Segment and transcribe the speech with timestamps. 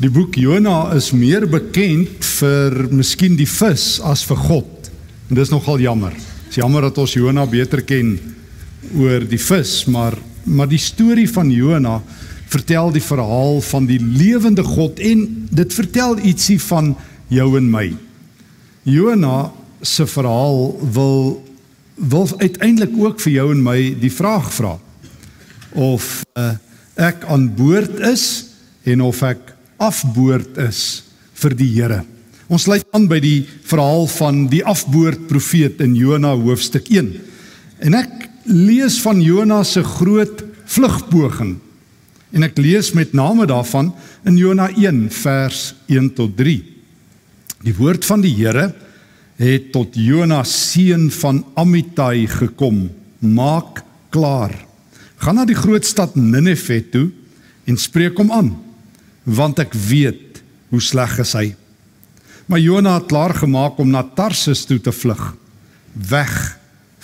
[0.00, 4.86] Die boek Jona is meer bekend vir miskien die vis as vir God.
[5.28, 6.14] En dis nogal jammer.
[6.46, 8.14] Dis jammer dat ons Jona beter ken
[8.96, 10.16] oor die vis, maar
[10.48, 11.98] maar die storie van Jona
[12.48, 16.94] vertel die verhaal van die lewende God en dit vertel ietsie van
[17.28, 17.84] jou en my.
[18.88, 19.50] Jona
[19.84, 21.20] se verhaal wil
[22.00, 24.78] wil uiteindelik ook vir jou en my die vraag vra
[25.76, 26.10] of
[26.40, 26.54] uh,
[26.96, 28.26] ek aan boord is
[28.88, 29.49] en of ek
[29.80, 31.02] afboord is
[31.40, 32.02] vir die Here.
[32.50, 37.12] Ons sluit aan by die verhaal van die afboord profeet in Jona hoofstuk 1.
[37.86, 41.56] En ek lees van Jona se groot vlugpoging.
[42.34, 43.92] En ek lees met name daarvan
[44.28, 46.58] in Jona 1 vers 1 tot 3.
[47.64, 48.70] Die woord van die Here
[49.40, 52.88] het tot Jona seun van Amittai gekom.
[53.24, 53.80] Maak
[54.12, 54.52] klaar.
[55.22, 57.06] Gaan na die groot stad Ninive toe
[57.70, 58.50] en spreek hom aan
[59.24, 61.50] want ek weet hoe sleg is hy.
[62.50, 65.34] Maar Jona het klaar gemaak om na Tarsis toe te vlug,
[65.94, 66.34] weg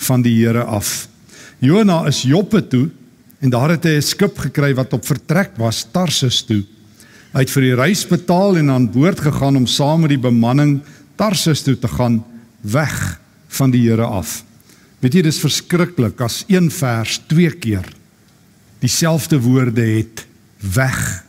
[0.07, 1.07] van die Here af.
[1.59, 2.89] Jona is Joppe toe
[3.39, 6.63] en daar het hy 'n skip gekry wat op vertrek was Tarsis toe.
[7.33, 10.81] Hy het vir die reis betaal en aan boord gegaan om saam met die bemanning
[11.15, 12.23] Tarsis toe te gaan,
[12.61, 14.43] weg van die Here af.
[14.99, 17.85] Weet jy dis verskriklik as een vers twee keer
[18.79, 20.25] dieselfde woorde het
[20.73, 21.23] weg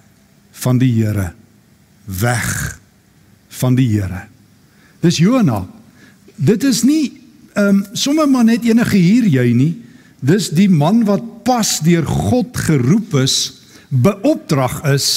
[0.63, 1.33] van die Here
[2.09, 2.79] weg
[3.49, 4.27] van die Here.
[5.05, 5.67] Dis Jona.
[6.37, 7.19] Dit is nie
[7.59, 9.73] ehm um, sommer maar net enige hier jy nie.
[10.21, 15.09] Dis die man wat pas deur God geroep is, beopdrag is,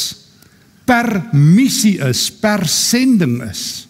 [0.86, 3.88] per missie is, per sending is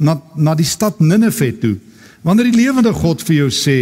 [0.00, 1.76] na na die stad Ninive toe.
[2.24, 3.78] Wanneer die lewende God vir jou sê,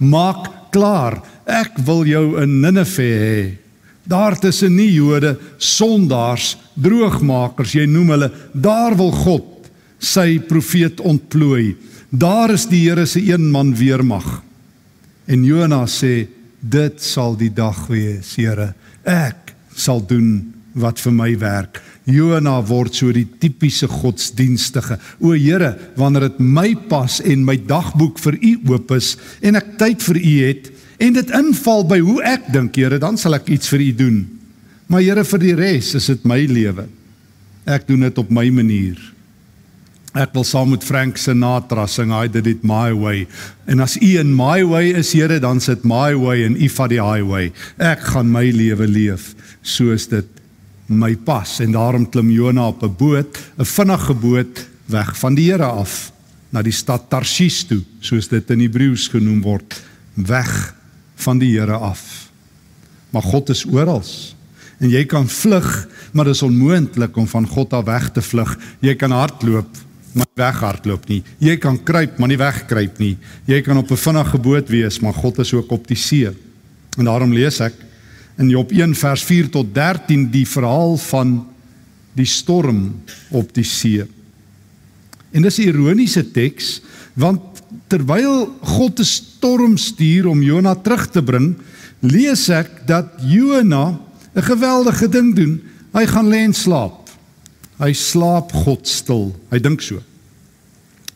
[0.00, 3.40] maak klaar, ek wil jou in Ninive hê.
[4.08, 9.68] Daar tussen nie Jode, sondaars, droogmakers, jy noem hulle, daar wil God
[10.00, 11.76] sy profeet ontplooi.
[12.08, 14.40] Daar is die Here se een man weermag.
[15.28, 16.28] En Jona sê
[16.60, 18.72] dit sal die dag wees, Here.
[19.04, 21.82] Ek sal doen wat vir my werk.
[22.08, 24.96] Jona word so die tipiese godsdienstige.
[25.20, 29.74] O Here, wanneer dit my pas en my dagboek vir U oop is en ek
[29.82, 33.48] tyd vir U het, en dit inval by hoe ek dink, Here, dan sal ek
[33.54, 34.18] iets vir u doen.
[34.88, 36.88] Maar Here, vir die res is dit my lewe.
[37.68, 38.98] Ek doen dit op my manier.
[40.16, 43.26] Ek wil saam met Frank Sinatra sing I did it my way.
[43.68, 46.90] En as u in my way is, Here, dan sit my way en u vat
[46.90, 47.52] die highway.
[47.76, 50.26] Ek gaan my lewe leef soos dit
[50.88, 55.52] my pas en daarom klim Jona op 'n boot, 'n vinnige boot weg van die
[55.52, 56.12] Here af
[56.50, 59.82] na die stad Tarsis toe, soos dit in Hebreëus genoem word,
[60.14, 60.74] weg
[61.24, 62.30] van die Here af.
[63.10, 64.04] Maar God is oral.
[64.78, 68.54] En jy kan vlug, maar dit is onmoontlik om van God af weg te vlug.
[68.84, 69.80] Jy kan hardloop,
[70.14, 71.22] maar weghardloop nie.
[71.42, 73.16] Jy kan kruip, maar nie wegkruip nie.
[73.46, 76.30] Jy kan op 'n vinnige boot wees, maar God is ook op die see.
[76.98, 77.74] En daarom lees ek
[78.38, 81.46] in Job 1 vers 4 tot 13 die verhaal van
[82.12, 84.06] die storm op die see.
[85.32, 86.80] En dis 'n ironiese teks
[87.14, 87.40] want
[87.88, 91.56] terwyl God 'n storm stuur om Jona terug te bring,
[92.00, 93.98] lees ek dat Jona
[94.34, 95.62] 'n geweldige ding doen.
[95.92, 97.08] Hy gaan lê en slaap.
[97.78, 99.34] Hy slaap God stil.
[99.50, 100.02] Hy dink so.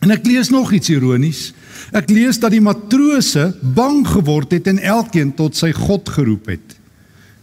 [0.01, 1.53] En ek lees nog iets ironies.
[1.93, 6.77] Ek lees dat die matrose bang geword het en elkeen tot sy God geroep het.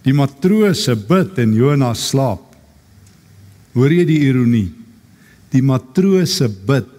[0.04, 2.56] Die matrose bid en Jona slaap.
[3.74, 4.79] Hoor jy die ironie?
[5.54, 6.90] Die matrose bid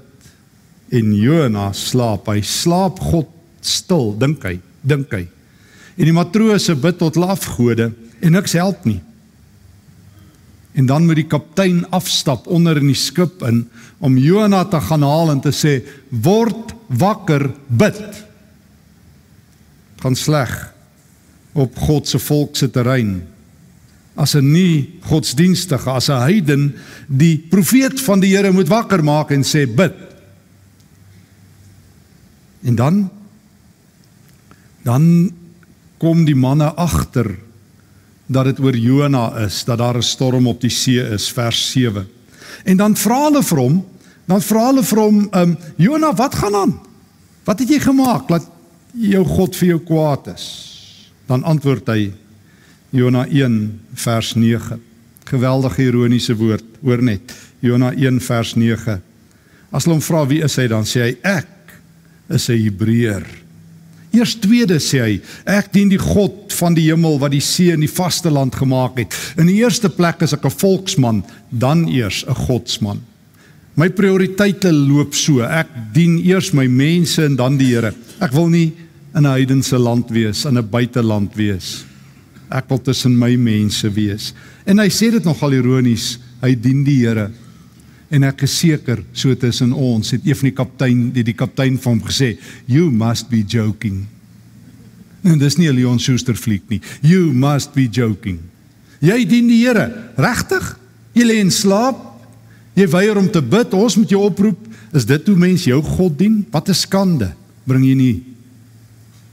[0.91, 2.28] en Jona slaap.
[2.33, 3.28] Hy slaap God
[3.62, 5.27] stil, dink hy, dink hy.
[6.00, 7.91] En die matrose bid tot lafgode
[8.21, 9.00] en niks help nie.
[10.78, 13.65] En dan moet die kaptein afstap onder in die skip in
[13.99, 18.00] om Jona te gaan haal en te sê word wakker bid.
[20.00, 20.55] Gaan sleg
[21.59, 23.19] op God se volk se terrein.
[24.15, 26.75] As 'n nie godsdienstige, as 'n heiden,
[27.06, 29.95] die profeet van die Here moet wakker maak en sê bid.
[32.62, 33.10] En dan
[34.83, 35.30] dan
[35.98, 37.36] kom die manne agter
[38.27, 42.09] dat dit oor Jona is, dat daar 'n storm op die see is, vers 7.
[42.65, 43.84] En dan vra hulle vir hom,
[44.24, 46.80] dan vra hulle vir hom, um, Jona, wat gaan aan?
[47.45, 48.47] Wat het jy gemaak dat
[48.95, 50.47] jou God vir jou kwaad is?
[51.27, 52.12] Dan antwoord hy
[52.91, 54.81] Jona 1 vers 9.
[55.31, 57.34] Geweldige ironiese woord, hoor net.
[57.63, 58.97] Jona 1 vers 9.
[59.71, 61.77] As hulle hom vra wie is hy dan sê hy ek
[62.34, 63.27] is 'n Hebreër.
[64.10, 67.81] Eers tweede sê hy, ek dien die God van die hemel wat die see en
[67.81, 69.15] die vasteland gemaak het.
[69.39, 73.01] In die eerste plek is ek 'n volksman, dan eers 'n godsman.
[73.77, 75.41] My prioriteite loop so.
[75.41, 77.95] Ek dien eers my mense en dan die Here.
[78.21, 78.72] Ek wil nie
[79.15, 81.84] in 'n heidense land wees, in 'n buiteland wees.
[82.50, 84.32] Ek wil tussen my mense wees.
[84.66, 87.30] En hy sê dit nogal ironies, hy dien die Here.
[88.10, 91.78] En ek is seker so tussen ons het een van die kaptein die die kaptein
[91.78, 94.06] vir hom gesê, "You must be joking."
[95.22, 96.80] En dis nie 'n Leon Schuster fliek nie.
[97.02, 98.38] You must be joking.
[99.00, 100.78] Jy dien die Here, regtig?
[101.12, 101.97] Jy lê in slaap.
[102.74, 103.74] Jy weier om te bid.
[103.74, 104.58] Ons moet jou oproep.
[104.92, 106.47] Is dit hoe mens jou God dien?
[106.50, 107.32] Wat 'n skande.
[107.64, 108.22] Bring jy nie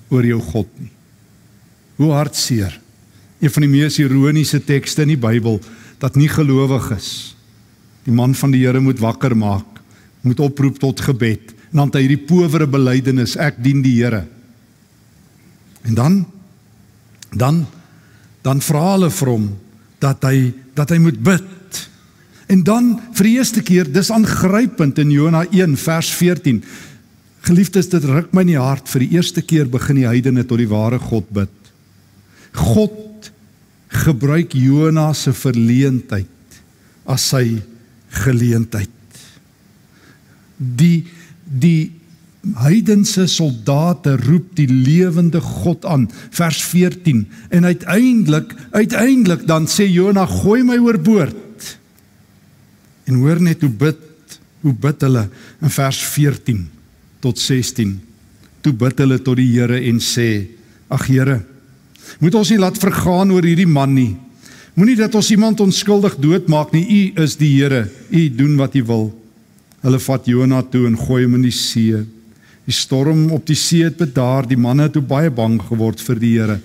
[0.10, 0.92] oor jou God nie.
[1.96, 2.80] Hoe hartseer.
[3.40, 5.60] Een van die mees ironiese tekste in die Bybel
[6.02, 7.38] dat nie gelowig is
[8.08, 9.82] die man van die Here moet wakker maak,
[10.24, 11.52] moet oproep tot gebed.
[11.72, 14.24] En dan het hy hierdie powere belydenis, ek dien die Here.
[15.84, 16.26] En dan
[17.36, 17.66] dan
[18.48, 19.48] dan vra hulle vir hom
[20.00, 21.82] dat hy dat hy moet bid.
[22.48, 26.62] En dan vir die eerste keer, dis aangrypend in Jona 1 vers 14.
[27.44, 30.62] Geliefdes, dit ruk my in die hart vir die eerste keer begin die heidene tot
[30.64, 31.52] die ware God bid.
[32.56, 32.96] God
[34.04, 36.60] gebruik Jona se verleentheid
[37.08, 37.60] as sy
[38.24, 38.92] geleentheid.
[40.58, 41.06] Die
[41.48, 41.94] die
[42.60, 46.06] heidense soldate roep die lewende God aan
[46.36, 51.72] vers 14 en uiteindelik uiteindelik dan sê Jona gooi my oorboord.
[53.08, 54.04] En hoor net hoe bid
[54.62, 55.28] hoe bid hulle
[55.64, 56.64] in vers 14
[57.24, 57.94] tot 16.
[58.66, 60.48] Toe bid hulle tot die Here en sê:
[60.92, 61.38] Ag Here,
[62.20, 64.16] moet ons nie laat vergaan oor hierdie man nie.
[64.78, 66.86] Moenie dat ons iemand onskuldig doodmaak nie.
[66.86, 67.88] U is die Here.
[68.10, 69.08] U doen wat u wil.
[69.82, 72.04] Hulle vat Jona toe en gooi hom in die see.
[72.68, 74.46] Die storm op die see het bedaar.
[74.46, 76.60] Die manne het baie bang geword vir die Here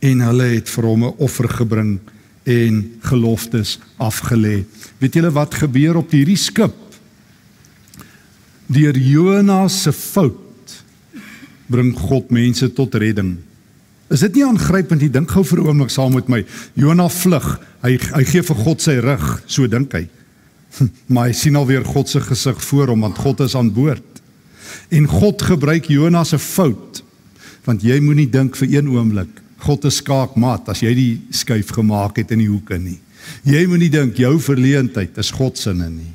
[0.00, 1.98] en hulle het vir hom 'n offer gebring
[2.46, 4.64] en geloftes afgelê.
[4.98, 6.74] Weet julle wat gebeur op hierdie skip?
[8.66, 10.84] Deur Jona se fout
[11.66, 13.36] bring God mense tot redding.
[14.08, 15.10] Is dit nie aangrypend nie?
[15.12, 16.44] Dink gou vir 'n oomblik saam met my.
[16.74, 17.60] Jonah vlug.
[17.82, 20.08] Hy hy gee vir God sy rug, so dink hy.
[21.08, 24.22] Maar hy sien alweer God se gesig voor hom want God is aan boord.
[24.90, 27.02] En God gebruik Jonah se fout.
[27.64, 32.16] Want jy moenie dink vir een oomblik God is skaakmat as jy die skuif gemaak
[32.16, 32.98] het in die hoeke nie.
[33.44, 36.14] Jy moenie dink jou verleentheid is God se nie.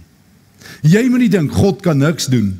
[0.81, 2.53] Jy moenie dink God kan niks doen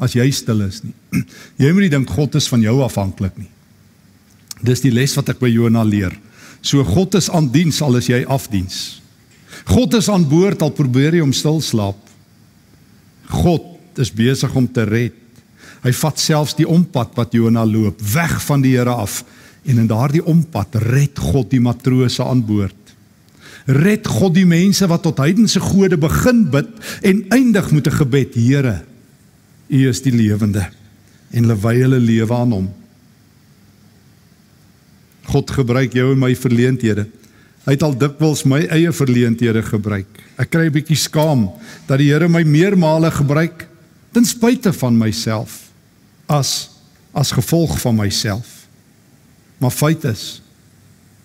[0.00, 0.94] as jy stil is nie.
[1.60, 3.50] Jy moenie dink God is van jou afhanklik nie.
[4.62, 6.12] Dis die les wat ek by Jona leer.
[6.62, 9.00] So God is aan diens al is jy afdiens.
[9.68, 11.98] God is aan boord al probeer jy om stil slaap.
[13.30, 15.16] God is besig om te red.
[15.80, 19.22] Hy vat selfs die ompad wat Jona loop weg van die Here af
[19.64, 22.76] en in daardie ompad red God die matrose aan boord.
[23.70, 26.68] Red God die mense wat tot heidense gode begin bid
[27.06, 28.84] en eindig met 'n gebed: Here,
[29.68, 30.68] U is die lewende
[31.30, 32.68] en hulle wy hulle lewe aan Hom.
[35.30, 37.06] God gebruik jou en my verleenthede.
[37.66, 40.08] Hy het al dikwels my eie verleenthede gebruik.
[40.40, 41.50] Ek kry 'n bietjie skaam
[41.86, 43.68] dat die Here my meermale gebruik
[44.12, 45.70] ten spyte van myself
[46.26, 46.70] as
[47.12, 48.66] as gevolg van myself.
[49.58, 50.42] Maar feit is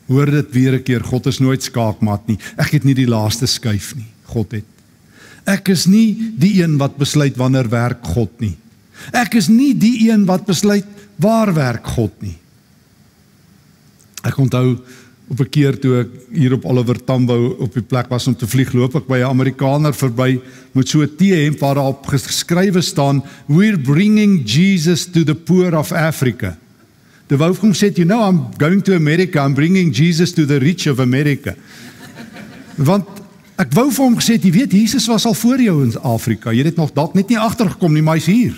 [0.07, 2.37] hoor dit weer 'n keer God is nooit skaakmat nie.
[2.57, 4.11] Ek het nie die laaste skuif nie.
[4.25, 4.65] God het.
[5.45, 8.57] Ek is nie die een wat besluit wanneer werk God nie.
[9.13, 12.37] Ek is nie die een wat besluit waar werk God nie.
[14.25, 14.77] Ek onthou
[15.27, 18.47] op 'n keer toe ek hier op Oliver Tambo op die plek was om te
[18.47, 20.39] vlieg, loop ek by 'n Amerikaner verby
[20.73, 25.91] met so 'n T-hemp waar daarop geskrywe staan, "We're bringing Jesus to the poor of
[25.91, 26.57] Africa."
[27.27, 30.87] Die woufkom sê, "You know, I'm going to America, I'm bringing Jesus to the rich
[30.87, 31.55] of America."
[32.75, 33.05] Want
[33.57, 36.51] ek wou vir hom gesê, "Jy weet, Jesus was al voor jou in Afrika.
[36.51, 38.53] Jy het nog dalk net nie agtergekom nie, maar hy's hier."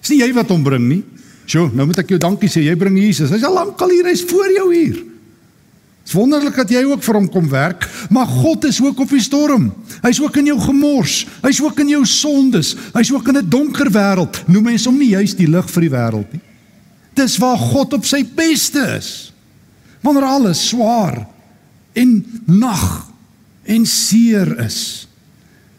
[0.00, 1.04] Dis nie jy wat hom bring nie.
[1.44, 2.62] Sjoe, nou moet ek jou dankie sê.
[2.64, 3.32] Jy bring Jesus.
[3.34, 5.02] Hy's al lank al hier, hy's voor jou hier.
[6.04, 9.22] Dit's wonderlik dat jy ook vir hom kom werk, maar God is ook op die
[9.24, 9.70] storm.
[10.02, 11.22] Hy's ook in jou gemors.
[11.40, 12.74] Hy's ook in jou sondes.
[12.92, 14.42] Hy's ook in 'n donker wêreld.
[14.46, 16.40] Noem mens hom nie juist die lig vir die wêreld nie.
[17.14, 19.32] Dis waar God op sy beste is.
[20.02, 21.26] Wanneer alles swaar
[21.94, 23.08] en nag
[23.64, 25.08] en seer is.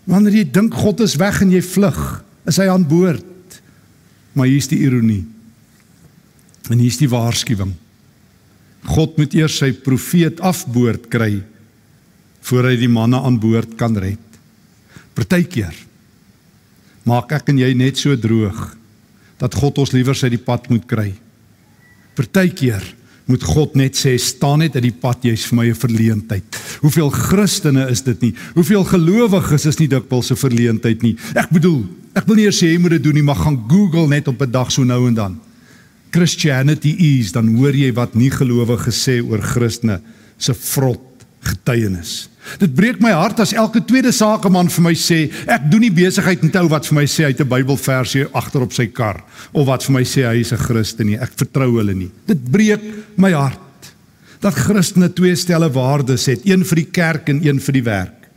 [0.05, 3.61] Wanneer jy dink God is weg en jy vlug, is hy aan boord.
[4.33, 5.34] Maar hier's die ironie.
[6.69, 7.73] En hier is die waarskuwing.
[8.85, 11.39] God moet eers sy profeet afboord kry
[12.45, 14.21] voor hy die manne aan boord kan red.
[15.17, 15.73] Partykeer
[17.05, 18.75] maak ek en jy net so droog
[19.41, 21.09] dat God ons liewer uit die pad moet kry.
[22.17, 22.85] Partykeer
[23.25, 26.45] moet God net sê staan net uit die pad jy's vir my 'n verleentheid.
[26.81, 28.33] Hoeveel Christene is dit nie?
[28.53, 31.17] Hoeveel gelowiges is nie dikwels 'n verleentheid nie?
[31.35, 34.07] Ek bedoel, ek wil nie eers sê jy moet dit doen nie, maar gaan Google
[34.07, 35.39] net op 'n dag so nou en dan.
[36.15, 39.99] Christianity is dan hoor jy wat nie gelowiges sê oor Christene
[40.39, 42.29] se vrot getuienis.
[42.61, 46.43] Dit breek my hart as elke tweede sakeman vir my sê ek doen nie besigheid
[46.45, 49.67] met ou wat vir my sê hy het 'n Bybelversie agter op sy kar of
[49.67, 51.17] wat vir my sê hy is 'n Christen nie.
[51.17, 52.11] Ek vertrou hulle nie.
[52.27, 52.81] Dit breek
[53.17, 53.59] my hart
[54.41, 58.29] dat Christene twee stelle waardes het, een vir die kerk en een vir die werk.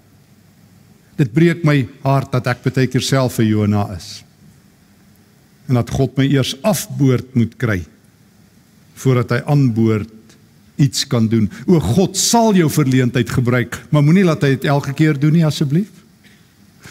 [1.18, 4.25] Dit breek my hart dat ek baie keer self 'n Jona is.
[5.68, 7.82] En dat God my eers afboord moet kry
[8.98, 10.10] voordat hy aanboord
[10.78, 11.46] iets kan doen.
[11.66, 15.44] O God sal jou verleentheid gebruik, maar moenie laat hy dit elke keer doen nie
[15.46, 15.90] asseblief.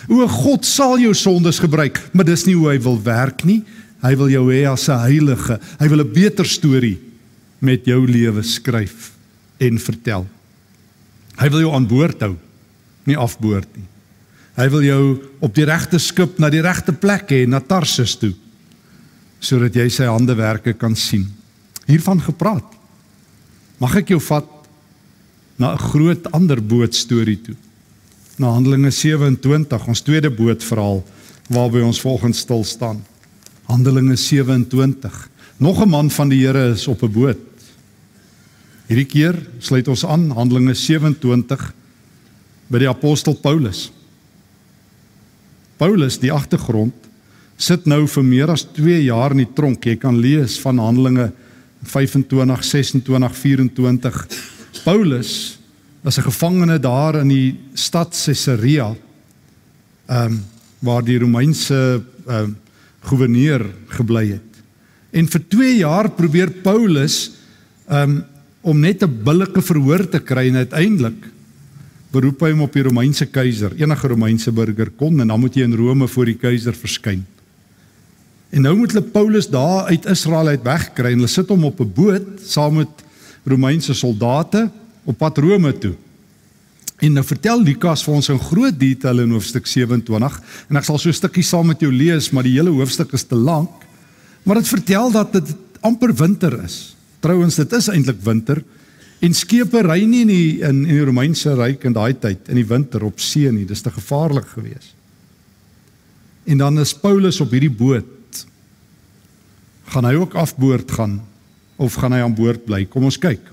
[0.08, 3.62] O God sal jou sondes gebruik, maar dis nie hoe hy wil werk nie.
[4.04, 5.60] Hy wil jou hê as 'n heilige.
[5.80, 6.98] Hy wil 'n beter storie
[7.60, 9.12] met jou lewe skryf
[9.60, 10.28] en vertel.
[11.38, 12.36] Hy wil jou aan boord hou,
[13.06, 13.86] nie afboord nie.
[14.58, 15.04] Hy wil jou
[15.40, 18.34] op die regte skip na die regte plek hê, na Tarsus toe,
[19.40, 21.28] sodat jy sy handewerke kan sien.
[21.88, 22.66] Hiervan gepraat.
[23.80, 24.48] Mag ek jou vat
[25.58, 27.56] na 'n groot ander boot storie toe.
[28.38, 31.04] Na Handelinge 27, ons tweede bootverhaal
[31.50, 33.06] waarby ons volgens stil staan.
[33.66, 35.30] Handelinge 27.
[35.58, 37.38] Nog 'n man van die Here is op 'n boot.
[38.88, 41.74] Hierdie keer sluit ons aan Handelinge 27
[42.68, 43.92] by die apostel Paulus.
[45.78, 46.94] Paulus, die agtergrond,
[47.58, 49.86] sit nou vir meer as 2 jaar in die tronk.
[49.86, 51.32] Jy kan lees van Handelinge
[51.84, 54.28] 25 26 24
[54.84, 55.58] Paulus
[56.02, 58.96] was 'n gevangene daar in die stad Caesarea
[60.08, 60.44] ehm um,
[60.80, 62.56] waar die Romeinse ehm um,
[63.02, 64.52] goewerneur gebly het.
[65.12, 67.32] En vir 2 jaar probeer Paulus
[67.90, 68.24] ehm um,
[68.62, 71.32] om net 'n billike verhoor te kry en uiteindelik
[72.12, 73.74] beroep hy hom op die Romeinse keiser.
[73.78, 77.26] Enige Romeinse burger kon en dan moet jy in Rome voor die keiser verskyn.
[78.50, 81.80] En nou moet hulle Paulus daar uit Israel uit wegkry en hulle sit hom op
[81.84, 83.04] 'n boot saam met
[83.44, 84.70] Romeinse soldate
[85.04, 85.96] op pad Rome toe.
[86.98, 90.98] En nou vertel Lukas vir ons in groot detail in hoofstuk 27 en ek sal
[90.98, 93.70] so 'n stukkie saam met jou lees, maar die hele hoofstuk is te lank.
[94.44, 96.96] Maar dit vertel dat dit amper winter is.
[97.20, 98.64] Trouwens, dit is eintlik winter
[99.20, 102.56] en skepe ry nie in die in, in die Romeinse ryk in daai tyd in
[102.56, 103.66] die winter op see nie.
[103.66, 104.96] Dis te gevaarlik geweest.
[106.46, 108.17] En dan is Paulus op hierdie boot
[109.94, 111.22] gaan hy ook afboord gaan
[111.78, 112.86] of gaan hy aan boord bly?
[112.90, 113.44] Kom ons kyk.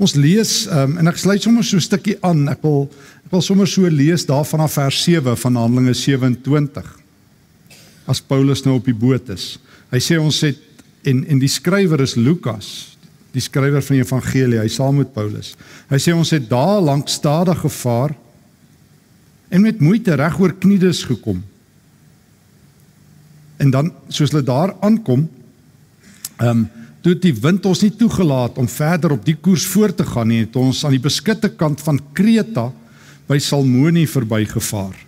[0.00, 2.48] Ons lees um, en ek sluit sommer so 'n stukkie aan.
[2.48, 2.88] Ek wil
[3.26, 6.86] ek wil sommer so lees daarvan af vers 7 van Handelinge 27.
[8.08, 9.58] As Paulus nou op die boot is.
[9.92, 10.58] Hy sê ons het
[11.04, 12.96] en en die skrywer is Lukas,
[13.32, 15.54] die skrywer van die evangelie, hy saam met Paulus.
[15.88, 18.16] Hy sê ons het daar lank stadig gevaar
[19.50, 21.44] en met moeite reg oor Knides gekom
[23.60, 25.28] En dan soos hulle daar aankom,
[26.40, 26.68] ehm um,
[27.00, 30.42] toe die wind ons nie toegelaat om verder op die koers voort te gaan nie,
[30.42, 32.66] het ons aan die beskutte kant van Kreta
[33.24, 34.98] by Salmoni verbygevaar.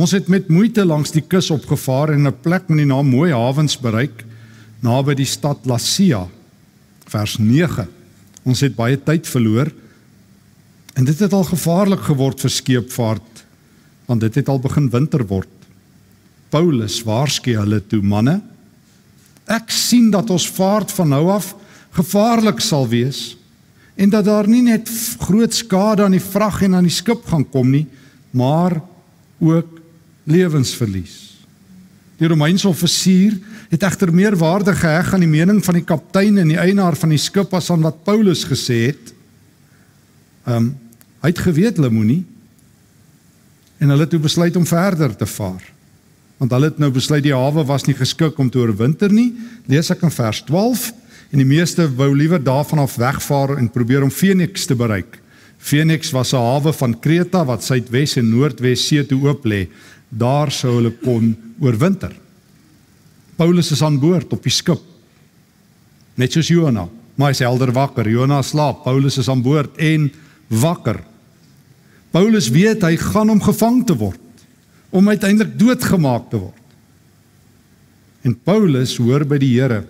[0.00, 3.32] Ons het met moeite langs die kus opgevaar en 'n plek met die naam Mooi
[3.32, 4.24] Hawens bereik
[4.80, 6.28] naby die stad Lasea.
[7.06, 7.88] Vers 9.
[8.44, 9.70] Ons het baie tyd verloor
[10.94, 13.44] en dit het al gevaarlik geword vir skeepvaart
[14.06, 15.61] want dit het al begin winter word.
[16.52, 18.40] Paulus waarsku hulle toe manne
[19.50, 21.52] ek sien dat ons vaart van nou af
[21.96, 23.32] gevaarlik sal wees
[23.96, 24.88] en dat daar nie net
[25.20, 27.86] groot skade aan die vrag en aan die skip gaan kom nie
[28.32, 28.78] maar
[29.42, 29.80] ook
[30.24, 31.18] lewensverlies.
[32.16, 33.34] Die Romeinse offisier
[33.68, 37.12] het egter meer waarde geheg aan die mening van die kaptein en die eienaar van
[37.12, 39.12] die skip as aan wat Paulus gesê het.
[40.46, 40.74] Um
[41.22, 42.22] hy het geweet hulle moenie
[43.78, 45.62] en hulle het toe besluit om verder te vaar
[46.42, 49.28] want hulle het nou besluit die hawe was nie geskik om te oorwinter nie.
[49.70, 50.88] Lees ek in vers 12
[51.30, 55.20] en die meeste wou liewer daarvan af wegvaar en probeer om Phoenix te bereik.
[55.62, 59.68] Phoenix was 'n hawe van Kreta wat suidwes en noordwes see toe oop lê.
[60.08, 62.12] Daar sou hulle kon oorwinter.
[63.36, 64.82] Paulus is aan boord op die skip.
[66.16, 68.08] Net soos Jonah, maar hy's helder wakker.
[68.08, 70.12] Jonah slaap, Paulus is aan boord en
[70.48, 71.00] wakker.
[72.10, 74.21] Paulus weet hy gaan om gevang te word
[74.92, 76.58] om uiteindelik doodgemaak te word.
[78.22, 79.82] En Paulus hoor by die Here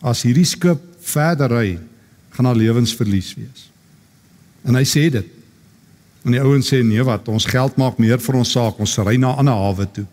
[0.00, 1.78] as hierdie skip verder ry,
[2.36, 3.66] gaan daar lewensverlies wees.
[4.62, 5.34] En hy sê dit.
[6.22, 9.16] En die ouens sê nee wat, ons geld maak meer vir ons saak, ons ry
[9.18, 10.06] na 'n ander hawe toe.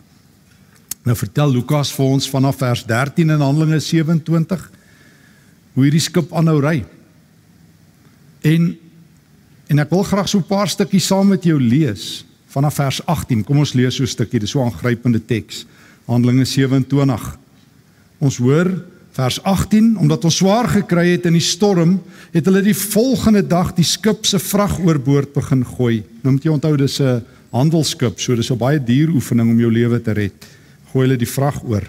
[1.06, 4.72] Nou vertel Lukas vir ons vanaf vers 13 in Handelinge 27
[5.76, 6.86] hoe hierdie skip aanhou ry.
[8.42, 8.76] En
[9.68, 12.26] en ek wil graag so 'n paar stukkies saam met jou lees
[12.56, 13.44] vanaf vers 18.
[13.44, 15.66] Kom ons lees so 'n stukkie, dis so 'n aangrypende teks.
[16.08, 17.38] Handelinge 27.
[18.20, 22.76] Ons hoor vers 18, omdat ons swaar gekry het in die storm, het hulle die
[22.76, 26.04] volgende dag die skip se vrag oorboord begin gooi.
[26.22, 29.72] Nou moet jy onthou dis 'n handelsskip, so dis 'n baie duur oefening om jou
[29.72, 30.46] lewe te red.
[30.92, 31.84] Gooi hulle die vrag oor.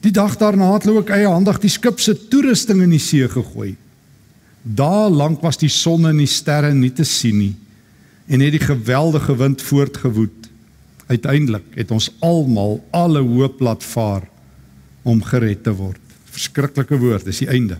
[0.00, 3.28] Die dag daarna het hulle ook eie handig die skip se toerusting in die see
[3.28, 3.76] gegooi.
[4.62, 7.54] Daar lank was die son en die sterre nie te sien nie
[8.26, 10.48] en het die geweldige wind voortgewoed.
[11.06, 14.26] Uiteindelik het ons almal alle hoop laat vaar
[15.02, 16.00] om gered te word.
[16.34, 17.78] Verskriklike woord, dis die einde.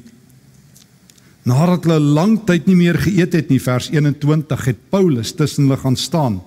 [1.47, 5.79] Nadat hulle lank tyd nie meer geëet het nie, vers 21 het Paulus tussen hulle
[5.79, 6.41] gaan staan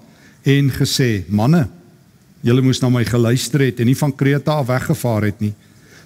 [0.44, 1.68] en gesê: "Manne,
[2.42, 5.54] julle moes na my geluister het en nie van Kreta af weggevaar het nie.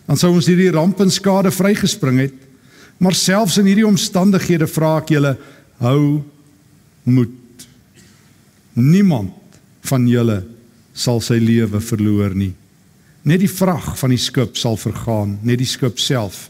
[0.07, 2.33] Dan sou ons hierdie ramp en skade vrygespring het.
[2.97, 5.37] Maar selfs in hierdie omstandighede vra ek julle,
[5.83, 6.23] hou
[7.03, 7.42] moed.
[8.73, 9.33] Niemand
[9.85, 10.41] van julle
[10.93, 12.53] sal sy lewe verloor nie.
[13.23, 16.49] Net die vrag van die skip sal vergaan, net die skip self.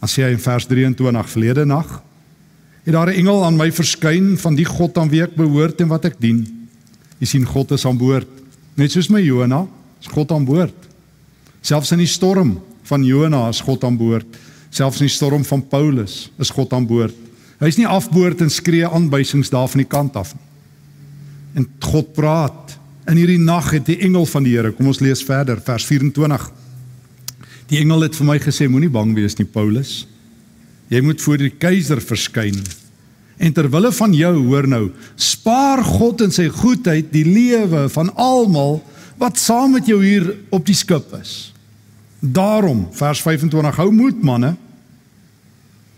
[0.00, 2.02] Dan sê hy in vers 23 verlede nag
[2.84, 5.88] het daar 'n engel aan my verskyn van die God aan wie ek behoort en
[5.88, 6.68] wat ek dien.
[7.18, 8.28] Jy sien God is aan boord.
[8.76, 9.66] Net soos my Jona,
[10.00, 10.74] is God aan boord.
[11.62, 14.26] Selfs in die storm van Jona is God aan boord.
[14.70, 17.14] Selfs in die storm van Paulus is God aan boord.
[17.58, 20.53] Hy's nie afboord en skree aanwysings daar van die kant af nie.
[21.54, 22.74] En God praat.
[23.10, 26.48] In hierdie nag het die engel van die Here, kom ons lees verder, vers 24.
[27.70, 30.02] Die engel het vir my gesê moenie bang wees nie Paulus.
[30.92, 32.58] Jy moet voor die keiser verskyn.
[33.40, 34.84] En ter wille van jou, hoor nou,
[35.18, 38.78] spaar God in sy goedheid die lewe van almal
[39.20, 41.52] wat saam met jou hier op die skip is.
[42.20, 44.54] Daarom, vers 25, hou moed manne.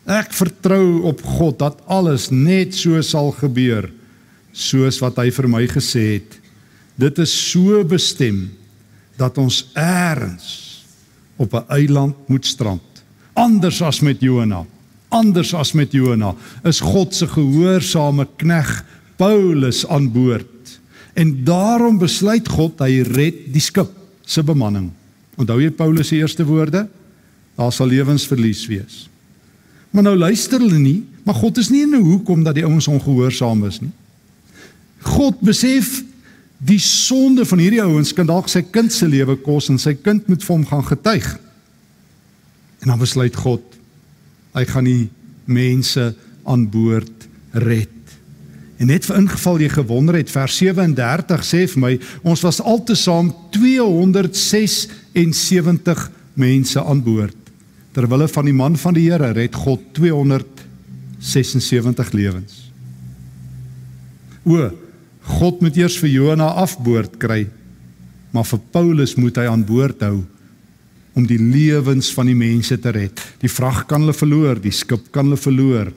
[0.07, 3.91] Ek vertrou op God dat alles net so sal gebeur
[4.57, 6.39] soos wat hy vir my gesê het.
[6.97, 8.47] Dit is so bestem
[9.21, 10.85] dat ons eers
[11.37, 13.05] op 'n eiland moet strand.
[13.35, 14.65] Anders as met Jona.
[15.09, 18.85] Anders as met Jona is God se gehoorsame knegg
[19.17, 20.81] Paulus aan boord.
[21.15, 23.91] En daarom besluit God hy red die skip
[24.25, 24.91] se bemanning.
[25.37, 26.89] Onthou jy Paulus se eerste woorde?
[27.57, 29.09] Daar sal lewensverlies wees.
[29.91, 32.89] Maar nou luister hulle nie, maar God is nie in 'n hoek omdat die ouens
[32.89, 33.93] ongehoorsaam is nie.
[35.07, 36.03] God besef
[36.59, 40.29] die sonde van hierdie ouens kan dalk sy kind se lewe kos en sy kind
[40.31, 41.39] moet vir hom gaan getuig.
[42.83, 43.63] En dan besluit God
[44.57, 45.09] hy gaan die
[45.45, 46.15] mense
[46.49, 47.29] aan boord
[47.61, 47.93] red.
[48.81, 53.35] En net vir ingeval jy gewonder het, vers 37 sê vir my, ons was altesaam
[53.57, 57.37] 276 mense aan boord.
[57.97, 62.53] Terwille van die man van die Here red God 276 lewens.
[64.45, 64.71] O,
[65.27, 67.47] God moet eers vir Jona afboord kry,
[68.33, 70.23] maar vir Paulus moet hy aan boord hou
[71.17, 73.21] om die lewens van die mense te red.
[73.41, 75.89] Die vrag kan hulle verloor, die skip kan hulle verloor,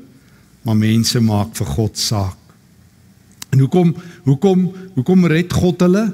[0.63, 2.37] maar mense maak vir God saak.
[3.51, 3.91] En hoekom
[4.27, 6.05] hoekom hoekom red God hulle?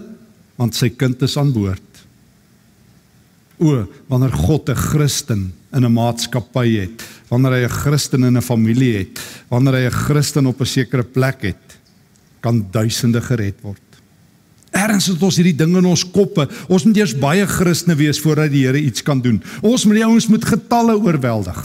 [0.55, 1.83] Want sy kind is aan boord.
[3.59, 8.41] O, wanneer God 'n Christen in 'n maatskappy het, wanneer hy 'n Christen in 'n
[8.41, 11.77] familie het, wanneer hy 'n Christen op 'n sekere plek het,
[12.45, 13.81] kan duisende gered word.
[14.75, 16.45] Erns het ons hierdie ding in ons koppe.
[16.67, 19.39] Ons moet eers baie Christene wees voordat die Here iets kan doen.
[19.63, 21.61] Ons moet die ouens met getalle oorweldig.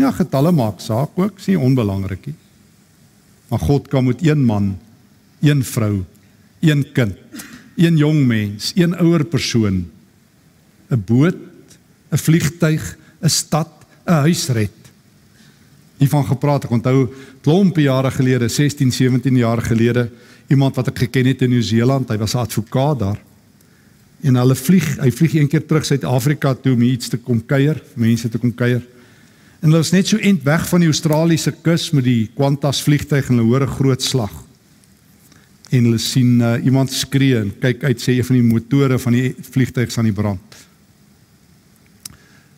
[0.00, 2.36] Ja, getalle maak saak ook, sien onbelangrik nie.
[3.52, 4.72] Maar God kan met een man,
[5.44, 6.02] een vrou,
[6.64, 7.14] een kind,
[7.76, 9.86] een jong mens, een ouer persoon,
[10.90, 11.36] 'n boot,
[12.10, 13.70] 'n vliegtyg, 'n stad,
[14.06, 14.85] 'n huis red
[15.98, 16.64] hiervan gepraat.
[16.64, 17.06] Ek onthou
[17.44, 20.10] klompe jare gelede, 16, 17 jaar gelede,
[20.48, 23.18] iemand wat ek geken het in Nieu-Seeland, hy was 'n advokaat daar.
[24.22, 27.82] En hulle vlieg, hy vlieg een keer terug Suid-Afrika toe om iets te kom kuier,
[27.94, 28.82] mense te kom kuier.
[29.60, 33.30] En hulle was net so ent weg van die Australiese kus met die Qantas vliegtyg
[33.30, 34.32] en hulle hoor 'n groot slag.
[35.70, 39.12] En hulle sien uh, iemand skree en kyk uit sê een van die motore van
[39.12, 40.56] die vliegtyg staan in brand.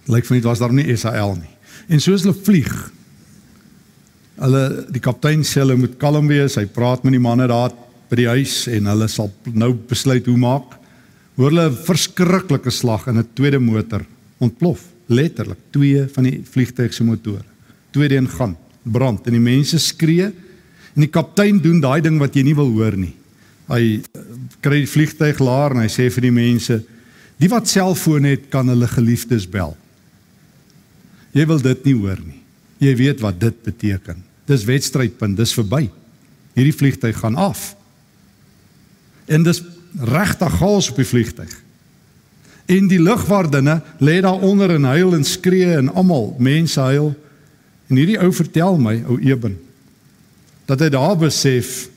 [0.07, 1.55] Lyk vir my dit was daar nie SAL nie.
[1.89, 2.93] En soos hulle vlieg,
[4.39, 6.57] Hulle die kaptein sê hulle moet kalm wees.
[6.59, 7.75] Hy praat met die manne daar
[8.09, 10.79] by die huis en hulle sal nou besluit hoe maak.
[11.39, 14.05] Hoor hulle 'n verskriklike slag in 'n tweede motor
[14.39, 14.81] ontplof.
[15.09, 17.45] Letterlik twee van die vliegtuig se motore.
[17.93, 22.35] Tweede een gaan brand en die mense skree en die kaptein doen daai ding wat
[22.35, 23.15] jy nie wil hoor nie.
[23.69, 24.21] Hy eh,
[24.61, 26.83] kry die vliegtuig laer en hy sê vir die mense:
[27.39, 29.77] "Die wat selfoon het, kan hulle geliefdes bel."
[31.33, 32.41] Jy wil dit nie hoor nie.
[32.79, 34.28] Jy weet wat dit beteken.
[34.49, 35.89] Dis wedstrydpunt, dis verby.
[36.57, 37.75] Hierdie vliegtyg gaan af.
[39.29, 39.63] En dis
[39.99, 41.53] regtig chaos op die vliegtyg.
[42.69, 47.15] En die lugwardinne lê daar onder en huil en skree en almal mense huil.
[47.89, 49.57] En hierdie ou vertel my, ou Eben,
[50.69, 51.89] dat hy daar besef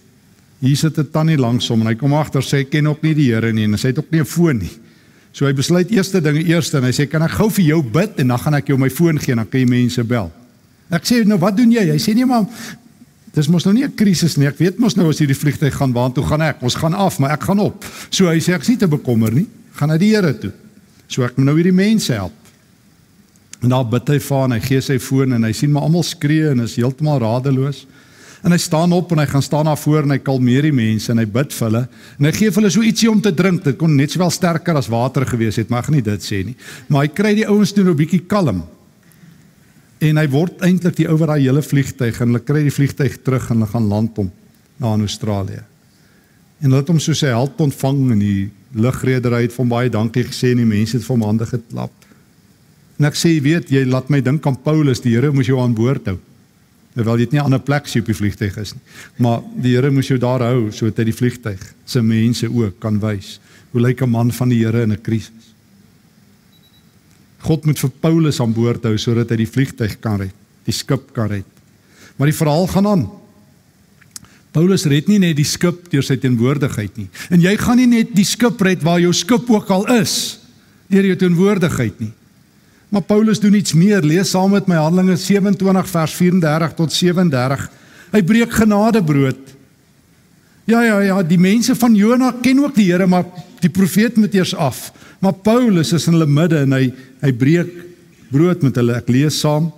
[0.62, 3.34] hier sit 'n tannie langs hom en hy kom agter sê ken ook nie die
[3.34, 4.72] Here nie en hy het ook nie 'n foon nie.
[5.34, 8.20] So hy besluit eerste dinge eerste en hy sê kan ek gou vir jou bid
[8.20, 10.32] en dan gaan ek jou my foon gee en dan kan jy mense bel.
[10.92, 11.86] Ek sê nou wat doen jy?
[11.94, 12.46] Hy sê nee maar
[13.32, 14.48] dis mos nou nie 'n krisis nie.
[14.48, 16.62] Ek weet mos nou as hierdie vliegtyg gaan waartoe gaan ek?
[16.62, 17.86] Ons gaan af, maar ek gaan op.
[18.10, 19.48] So hy sê ek is nie te bekommer nie.
[19.76, 20.52] Gaan na die Here toe.
[21.08, 22.34] So ek moet nou hierdie mense help.
[23.62, 26.04] En daar bid hy vir en hy gee sy foon en hy sien maar almal
[26.04, 27.86] skree en is heeltemal radeloos.
[28.44, 31.12] En hy staan op en hy gaan staan daar voor en hy kalmeer die mense
[31.12, 31.88] en hy bid vir hulle.
[32.18, 33.64] En hy gee vir hulle so ietsie om te drink.
[33.64, 36.42] Dit kon net sowel sterker as water gewees het, maar ek gaan nie dit sê
[36.48, 36.56] nie.
[36.90, 38.64] Maar hy kry die ouens toe nou 'n bietjie kalm.
[40.02, 43.20] En hy word eintlik die ou wat daai hele vliegtyg en hulle kry die vliegtyg
[43.22, 44.32] terug en hulle gaan land hom
[44.82, 45.62] na in Australië.
[46.62, 50.24] En hulle het hom so sy held ontvang en die lugredery het van baie dankie
[50.26, 51.94] gesê en die mense het vir hom hande geklap.
[52.98, 55.60] En ek sê jy weet jy laat my dink aan Paulus, die Here moes jou
[55.62, 56.18] aan boord hou.
[56.96, 58.82] Terwyl jy net nie 'n ander plek sien op die vliegtyg is nie.
[59.18, 63.00] Maar die Here moes jou daar hou sodat hy die vliegtyg se mense ook kan
[63.00, 63.40] wys.
[63.72, 65.51] Hoe lyk 'n man van die Here in 'n krisis?
[67.42, 70.36] God moet vir Paulus aan boord hou sodat hy die vliegtyg kan red,
[70.68, 71.48] die skip kan red.
[72.18, 73.08] Maar die verhaal gaan aan.
[74.52, 77.08] Paulus red nie net die skip deur sy teenwoordigheid nie.
[77.32, 80.38] En jy gaan nie net die skip red waar jou skip ook al is
[80.92, 82.12] deur jou teenwoordigheid nie.
[82.92, 84.04] Maar Paulus doen iets meer.
[84.04, 87.64] Lees saam met my Handelinge 27 vers 34 tot 37.
[88.12, 89.54] Hy breek genadebrood.
[90.68, 93.24] Ja ja ja, die mense van Jona ken ook die Here, maar
[93.62, 94.90] die profeet moet eers af.
[95.22, 96.90] Maar Paulus is in hulle midde en hy
[97.22, 97.70] hy breek
[98.32, 98.98] brood met hulle.
[98.98, 99.72] Ek lees saam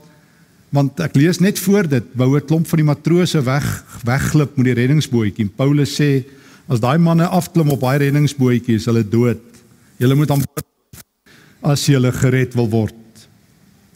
[0.74, 3.67] want ek lees net voor dit wou 'n klomp van die matrose weg
[4.04, 5.52] wegglip met die reddingsbootjie.
[5.56, 6.26] Paulus sê
[6.67, 9.41] as daai manne afklim op daai reddingsbootjie is hulle dood.
[10.00, 10.41] Julle moet aan
[11.62, 13.28] as julle gered wil word.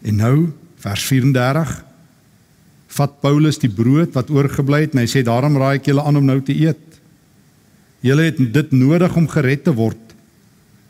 [0.03, 1.83] En nou vers 34
[2.97, 6.17] vat Paulus die brood wat oorgebly het en hy sê daarom raai ek julle aan
[6.17, 6.86] om nou te eet.
[8.05, 10.01] Julle het dit nodig om gered te word.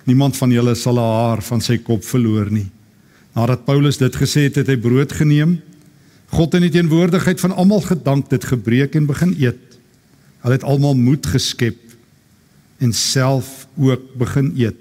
[0.07, 2.67] Niemand van julle sal 'n haar van sy kop verloor nie.
[3.35, 5.61] Nadat Paulus dit gesê het, het hy brood geneem,
[6.29, 9.79] God in die teenwoordigheid van almal gedank, dit gebreek en begin eet.
[10.41, 11.77] Hulle het almal moed geskep
[12.79, 14.75] en self ook begin eet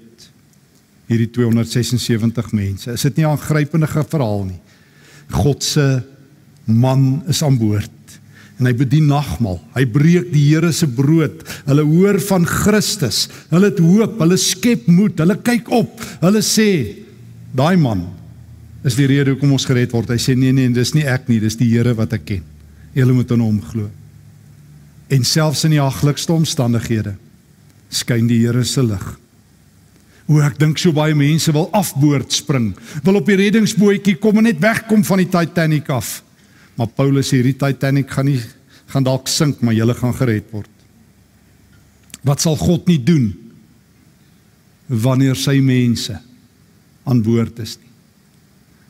[1.07, 2.91] hierdie 276 mense.
[2.91, 4.59] Is dit nie 'n aangrypende verhaal nie?
[5.31, 6.03] God se
[6.65, 7.96] man is aan boord
[8.57, 9.59] en hy bedien nagmaal.
[9.75, 11.43] Hy breek die Here se brood.
[11.67, 13.27] Hulle hoor van Christus.
[13.51, 16.01] Hulle het hoop, hulle skep moed, hulle kyk op.
[16.23, 16.69] Hulle sê
[17.57, 18.07] daai man
[18.87, 20.09] is die rede hoekom ons gered word.
[20.13, 22.43] Hy sê nee nee, dis nie ek nie, dis die Here wat ek ken.
[22.97, 23.89] Julle moet aan hom glo.
[25.13, 27.15] En selfs in die haglikste omstandighede
[27.93, 29.05] skyn die Here se lig.
[30.27, 32.73] Hoe ek dink so baie mense wil afboord spring,
[33.05, 36.17] wil op die reddingsbootjie kom en net wegkom van die Titanic af.
[36.77, 38.39] Maar Paulus sê hierdie Titanic gaan nie
[38.87, 40.69] gaan dalk sink, maar julle gaan gered word.
[42.23, 43.33] Wat sal God nie doen
[44.87, 46.15] wanneer sy mense
[47.07, 47.87] aan boord is nie?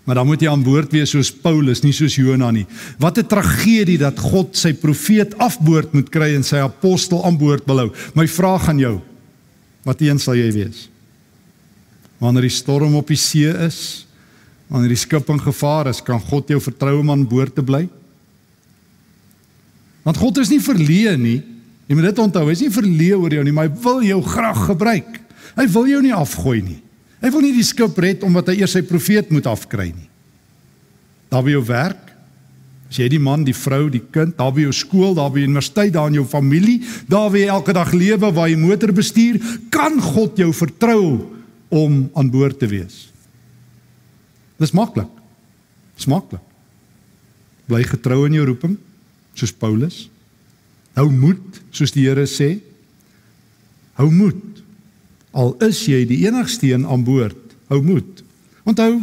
[0.08, 2.66] Maar dan moet jy aan boord wees soos Paulus, nie soos Jona nie.
[2.98, 7.66] Wat 'n tragedie dat God sy profeet afboord moet kry en sy apostel aan boord
[7.68, 7.92] wil hou.
[8.16, 9.02] My vraag aan jou:
[9.84, 10.90] Wat een sal jy wees?
[12.20, 14.07] Wanneer die storm op die see is,
[14.68, 17.86] wanneer die skip in gevaar is, kan God jou vertrou om aan boord te bly?
[20.08, 21.40] Want God is nie verleë nie.
[21.88, 24.20] Jy moet dit onthou, hy is nie verleë oor jou nie, maar hy wil jou
[24.24, 25.16] graag gebruik.
[25.58, 26.82] Hy wil jou nie afgooi nie.
[27.24, 30.10] Hy wil nie die skip red omdat hy eers sy profeet moet afkry nie.
[31.32, 32.04] Daar by jou werk,
[32.88, 35.92] as jy die man, die vrou, die kind, daar by jou skool, daar by universiteit,
[35.96, 36.78] daar in jou familie,
[37.10, 39.42] daar waar jy elke dag lewe, waar jy motor bestuur,
[39.74, 41.02] kan God jou vertrou
[41.74, 43.08] om aan boord te wees.
[44.62, 45.10] Dis maklik.
[45.98, 46.44] Dis maklik.
[47.68, 48.78] Bly getrou in jou roeping
[49.38, 50.08] soos Paulus.
[50.98, 52.58] Hou moed soos die Here sê.
[54.00, 54.64] Hou moed.
[55.38, 58.24] Al is jy die enigste een aan boord, hou moed.
[58.66, 58.98] Onthou,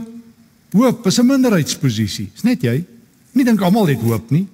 [0.74, 2.30] hoop is 'n minderheidsposisie.
[2.34, 2.84] Dis net jy.
[3.32, 4.48] Nie dink almal het hoop nie.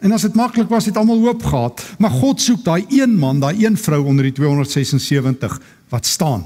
[0.00, 3.40] En as dit maklik was, het almal hoop gehad, maar God soek daai een man,
[3.40, 6.44] daai een vrou onder die 276 wat staan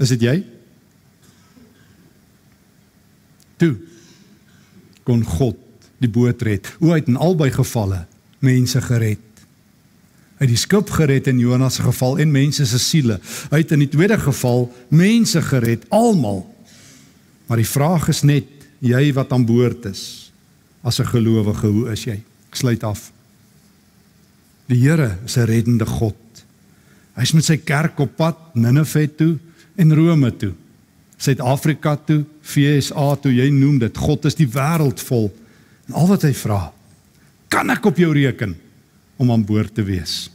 [0.00, 0.38] Is dit jy?
[3.60, 3.74] Toe
[5.04, 5.58] kon God
[6.00, 6.68] die boot red.
[6.80, 8.06] Hoe het in albei gevalle
[8.40, 9.26] mense gered.
[10.40, 13.18] Hy het die skip gered in Jonas se geval en mense se siele.
[13.52, 16.46] Hy het in die tweede geval mense gered, almal.
[17.46, 18.48] Maar die vraag is net
[18.80, 20.30] jy wat aan boord is.
[20.82, 22.22] as 'n gelowige, hoe is jy?
[22.48, 23.12] Ek sluit af.
[24.66, 26.16] Die Here is 'n reddende God.
[27.14, 29.38] Hy's met sy kerk op pad Ninive toe
[29.76, 30.54] en Rome toe.
[31.20, 33.98] Suid-Afrika toe, FSA toe, jy noem dit.
[34.00, 35.28] God is die wêreld vol.
[35.90, 36.62] En al wat hy vra,
[37.52, 38.54] kan ek op jou reken
[39.20, 40.30] om aan boord te wees?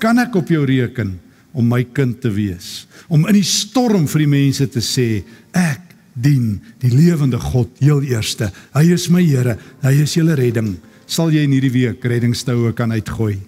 [0.00, 1.16] Kan ek op jou reken
[1.56, 2.86] om my kind te wees?
[3.10, 5.24] Om in die storm vir die mense te sê,
[5.56, 8.50] ek dien die lewende God heel eerste.
[8.76, 10.76] Hy is my Here, hy is julle redding.
[11.10, 13.40] Sal jy in hierdie week reddingstoue kan uitgooi?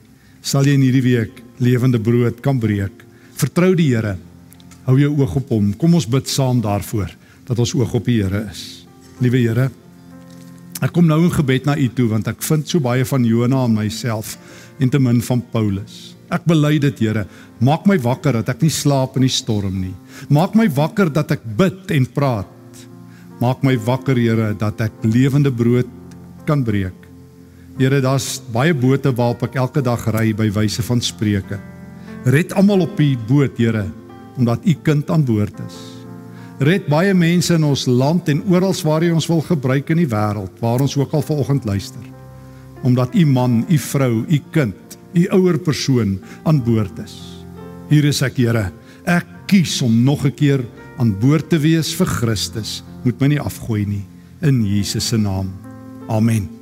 [0.42, 3.04] Sal jy in hierdie week lewende brood kan breek?
[3.38, 4.16] Vertrou die Here.
[4.86, 5.70] Hou jou oog op hom.
[5.78, 7.12] Kom ons bid saam daarvoor
[7.46, 8.82] dat ons oog op die Here is.
[9.22, 9.68] Liewe Here,
[10.82, 13.64] ek kom nou in gebed na U toe want ek vind so baie van Jona
[13.68, 14.34] in myself
[14.82, 16.16] en te min van Paulus.
[16.32, 17.26] Ek bely dit, Here.
[17.60, 19.92] Maak my wakker dat ek nie slaap in die storm nie.
[20.32, 22.48] Maak my wakker dat ek bid en praat.
[23.42, 25.90] Maak my wakker, Here, dat ek lewende brood
[26.48, 26.96] kan breek.
[27.78, 31.60] Here, daar's baie bote waarop ek elke dag ry by wyse van spreuke.
[32.24, 33.84] Red almal op die boot, Here,
[34.36, 35.78] omdat u kind aan boord is.
[36.62, 40.08] Red baie mense in ons land en oral waar jy ons wil gebruik in die
[40.08, 42.04] wêreld, waar ons ook al vanoggend luister.
[42.82, 47.18] Omdat u man, u vrou, u kind, u ouer persoon aan boord is.
[47.90, 48.70] Hier is ek, Here.
[49.04, 50.64] Ek kies om nog 'n keer
[50.98, 52.82] aan boord te wees vir Christus.
[53.04, 54.04] Moet my nie afgooi nie
[54.40, 55.52] in Jesus se naam.
[56.08, 56.61] Amen.